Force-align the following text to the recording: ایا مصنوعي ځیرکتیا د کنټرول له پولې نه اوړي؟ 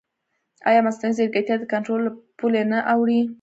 ایا 0.69 0.79
مصنوعي 0.85 1.13
ځیرکتیا 1.17 1.55
د 1.59 1.63
کنټرول 1.73 1.99
له 2.07 2.11
پولې 2.39 2.61
نه 2.71 2.79
اوړي؟ 2.93 3.19